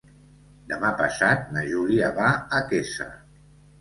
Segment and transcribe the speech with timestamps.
[0.71, 3.09] Demà passat na Júlia va a Quesa.